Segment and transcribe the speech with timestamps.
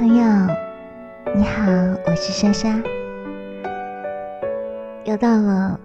[0.00, 0.24] 朋友，
[1.34, 1.70] 你好，
[2.06, 2.74] 我是莎莎，
[5.04, 5.78] 又到了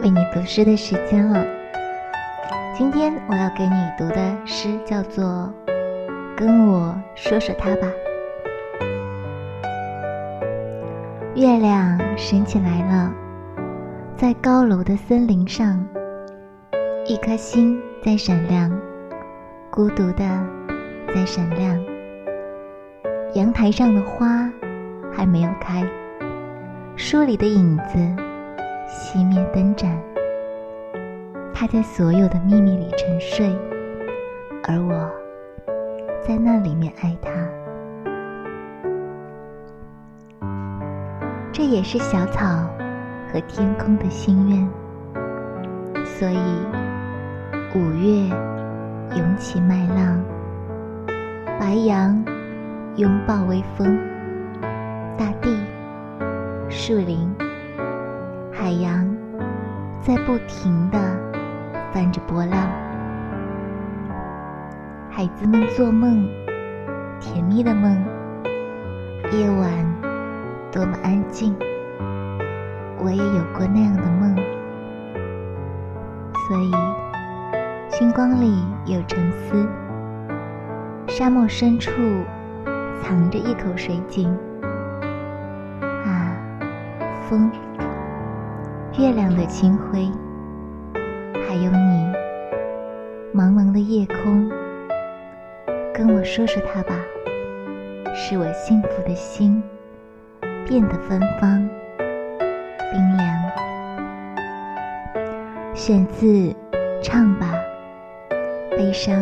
[0.00, 1.44] 为你读诗的时间了。
[2.72, 5.52] 今天我要给你读的诗叫做
[6.34, 7.86] 《跟我说说他吧》。
[11.34, 13.12] 月亮升起来了，
[14.16, 15.86] 在高楼的森林上，
[17.04, 18.70] 一颗星在闪亮，
[19.70, 20.24] 孤独的
[21.14, 21.95] 在闪亮。
[23.36, 24.50] 阳台上的花
[25.12, 25.86] 还没有开，
[26.96, 27.98] 书里的影子
[28.88, 29.94] 熄灭灯盏。
[31.52, 33.54] 他在所有的秘密里沉睡，
[34.64, 35.10] 而我
[36.26, 37.30] 在那里面爱他。
[41.52, 42.66] 这也是小草
[43.30, 44.66] 和天空的心愿。
[46.06, 46.38] 所以，
[47.74, 48.34] 五月
[49.14, 50.24] 涌起麦浪，
[51.60, 52.24] 白杨。
[52.96, 53.98] 拥抱微风，
[55.18, 55.54] 大地、
[56.70, 57.30] 树林、
[58.50, 59.06] 海洋
[60.00, 60.98] 在不停地
[61.92, 62.58] 翻着波浪。
[65.10, 66.26] 孩子们做梦，
[67.20, 68.02] 甜蜜的梦。
[69.30, 69.70] 夜晚
[70.72, 71.54] 多么安静，
[72.98, 74.34] 我也有过那样的梦。
[76.48, 76.72] 所以，
[77.90, 79.68] 星光里有沉思，
[81.06, 81.92] 沙漠深处。
[83.02, 84.28] 藏着一口水井，
[85.80, 86.36] 啊，
[87.28, 87.50] 风，
[88.98, 90.10] 月亮的清辉，
[91.46, 92.12] 还有你，
[93.34, 94.50] 茫茫的夜空，
[95.94, 96.94] 跟我说说它吧，
[98.14, 99.62] 使我幸福的心
[100.66, 101.68] 变得芬芳
[102.92, 103.36] 冰凉。
[105.74, 106.26] 选自
[107.02, 107.52] 《唱吧，
[108.70, 109.14] 悲伤》。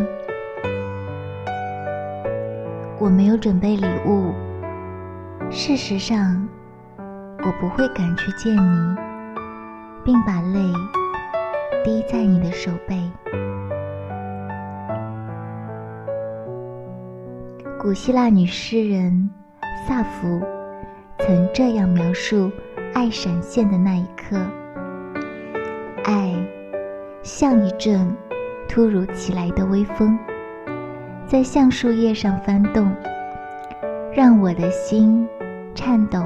[3.04, 4.32] 我没有准备礼物。
[5.50, 6.48] 事实上，
[7.44, 8.96] 我不会赶去见你，
[10.02, 10.58] 并把泪
[11.84, 12.98] 滴在你的手背。
[17.78, 19.28] 古希腊女诗人
[19.86, 20.40] 萨福
[21.18, 22.50] 曾这样描述
[22.94, 24.38] 爱闪现的那一刻：
[26.04, 26.34] 爱
[27.22, 28.10] 像一阵
[28.66, 30.18] 突如其来的微风。
[31.26, 32.86] 在橡树叶上翻动，
[34.12, 35.26] 让我的心
[35.74, 36.22] 颤抖。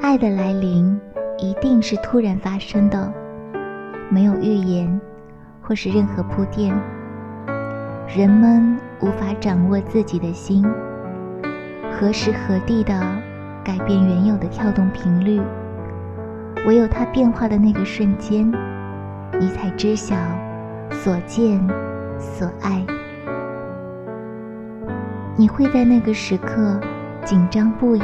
[0.00, 1.00] 爱的来临
[1.38, 3.12] 一定是突然发生的，
[4.10, 5.00] 没有预言
[5.62, 6.76] 或是任何铺垫。
[8.08, 10.64] 人们无法掌握自己的心，
[11.92, 12.92] 何时何地的
[13.64, 15.40] 改变原有的跳动频率，
[16.66, 18.52] 唯有它变化的那个瞬间，
[19.38, 20.16] 你才知晓
[20.90, 21.64] 所见。
[22.18, 22.84] 所爱，
[25.36, 26.80] 你会在那个时刻
[27.24, 28.02] 紧张不已，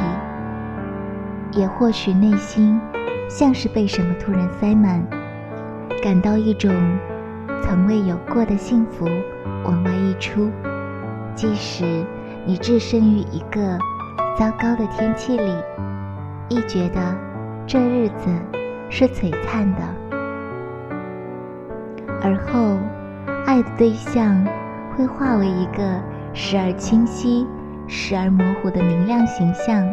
[1.51, 2.79] 也或许内心
[3.27, 5.03] 像是被什么突然塞满，
[6.01, 6.71] 感到一种
[7.61, 9.05] 从未有过的幸福
[9.63, 10.49] 往外溢出。
[11.35, 12.05] 即使
[12.45, 13.77] 你置身于一个
[14.37, 15.51] 糟糕的天气里，
[16.49, 17.15] 亦觉得
[17.65, 18.29] 这日子
[18.89, 19.81] 是璀璨的，
[22.21, 22.77] 而后。
[23.45, 24.45] 爱的对象
[24.95, 26.01] 会化为一个
[26.33, 27.45] 时而清晰、
[27.87, 29.85] 时而模糊的明亮形象，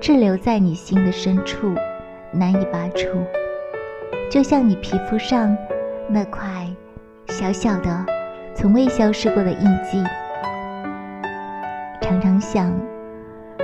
[0.00, 1.74] 滞留在你心的深处，
[2.30, 3.08] 难以拔除。
[4.30, 5.56] 就像你皮肤上
[6.08, 6.66] 那块
[7.28, 8.04] 小小的、
[8.54, 10.04] 从未消失过的印记。
[12.02, 12.70] 常常想，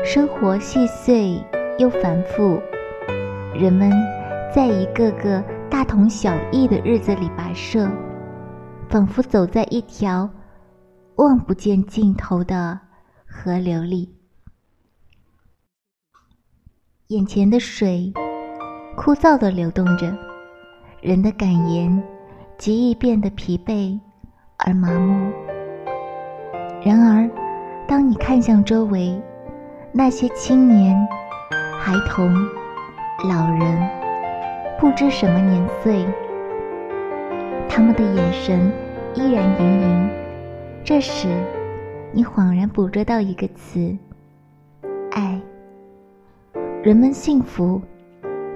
[0.02, 1.38] 生活细碎
[1.78, 2.58] 又繁复，
[3.54, 3.92] 人们
[4.54, 7.86] 在一个个大同小异的日子里跋涉。
[8.90, 10.28] 仿佛走在一条
[11.14, 12.80] 望不见尽头的
[13.24, 14.16] 河流里，
[17.06, 18.12] 眼前的水
[18.96, 20.12] 枯燥的流动着，
[21.00, 22.02] 人的感言
[22.58, 23.96] 极易变得疲惫
[24.58, 25.30] 而麻木。
[26.84, 27.30] 然而，
[27.86, 29.22] 当你看向周围
[29.92, 30.96] 那些青年、
[31.78, 32.34] 孩童、
[33.28, 33.88] 老人，
[34.80, 36.04] 不知什么年岁。
[37.72, 38.70] 他们的眼神
[39.14, 40.10] 依然盈盈。
[40.82, 41.28] 这时，
[42.12, 43.96] 你恍然捕捉到一个词：
[45.12, 45.40] 爱。
[46.82, 47.80] 人们幸福，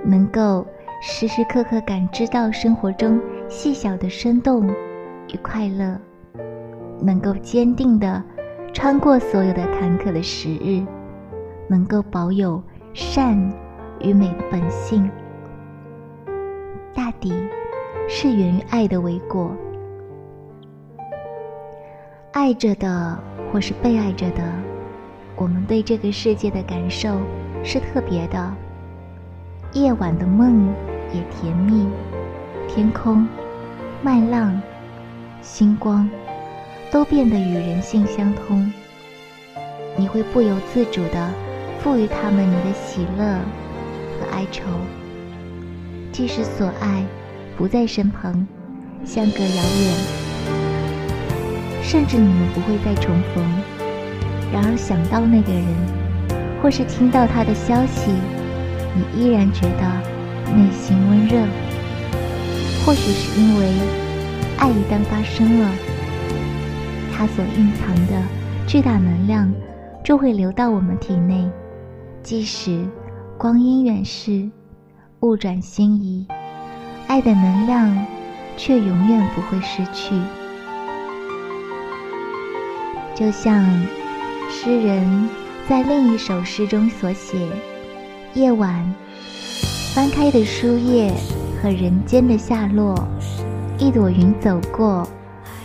[0.02, 0.66] 能够
[1.00, 4.68] 时时刻刻感知到生活中细小的生动
[5.28, 5.96] 与快乐，
[7.00, 8.20] 能够坚定地
[8.72, 10.84] 穿过所有的坎坷的时日，
[11.68, 12.60] 能够保有
[12.92, 13.38] 善
[14.00, 15.08] 与美的本性。
[16.92, 17.32] 大抵。
[18.08, 19.56] 是源于爱的为果，
[22.32, 23.18] 爱着的
[23.50, 24.42] 或是被爱着的，
[25.36, 27.18] 我们对这个世界的感受
[27.62, 28.54] 是特别的。
[29.72, 30.72] 夜晚的梦
[31.12, 31.88] 也甜蜜，
[32.68, 33.26] 天空、
[34.02, 34.60] 麦浪、
[35.42, 36.08] 星光，
[36.92, 38.70] 都变得与人性相通。
[39.96, 41.30] 你会不由自主地
[41.78, 43.38] 赋予他们你的喜乐
[44.18, 44.62] 和哀愁。
[46.12, 47.04] 即使所爱
[47.56, 48.46] 不在身旁，
[49.04, 49.94] 相隔遥远，
[51.82, 53.44] 甚至你们不会再重逢，
[54.52, 55.64] 然而想到那个人，
[56.60, 58.10] 或是听到他的消息，
[58.94, 59.82] 你依然觉得
[60.52, 61.46] 内心温热。
[62.84, 63.72] 或许是因为
[64.58, 65.70] 爱一旦发生了，
[67.16, 68.20] 它所蕴藏的
[68.66, 69.52] 巨大能量
[70.02, 71.48] 就会流到我们体内，
[72.22, 72.84] 即使
[73.38, 74.50] 光阴远逝。
[75.20, 76.26] 物转星移，
[77.06, 78.06] 爱的能量
[78.56, 80.14] 却永远不会失去。
[83.14, 83.64] 就像
[84.50, 85.28] 诗人
[85.68, 87.38] 在另一首诗中所写
[88.34, 88.92] ：“夜晚
[89.94, 91.12] 翻开的书页
[91.62, 92.96] 和人间的下落，
[93.78, 95.06] 一朵云走过，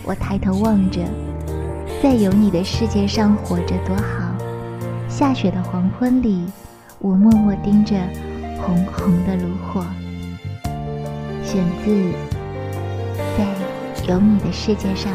[0.04, 1.02] 我抬头望着，
[2.04, 4.30] 在有你的世界上活着多好。
[5.08, 6.46] 下雪的黄昏里，
[7.00, 7.96] 我默默盯着。”
[8.62, 9.86] 红红的炉火，
[11.52, 11.90] 选自
[13.36, 13.44] 《在
[14.08, 15.12] 有你的世界上》。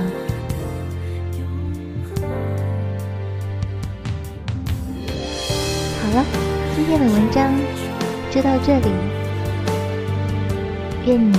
[6.02, 6.25] 好了，
[6.75, 7.54] 今天的文章
[8.32, 8.88] 就到这里。
[11.06, 11.36] 愿你